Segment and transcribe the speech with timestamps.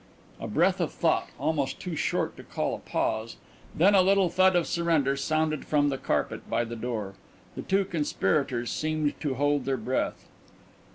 [0.39, 3.37] A breath of thought almost too short to call a pause
[3.75, 7.13] then a little thud of surrender sounded from the carpet by the door.
[7.55, 10.25] The two conspirators seemed to hold their breath.